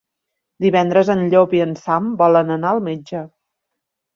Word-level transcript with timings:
Divendres 0.63 1.11
en 1.15 1.21
Llop 1.33 1.53
i 1.57 1.61
en 1.65 1.75
Sam 1.81 2.09
volen 2.25 2.51
anar 2.57 2.73
al 2.73 2.85
metge. 2.89 3.23